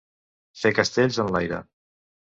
[0.61, 1.63] Fer castells en l'aire.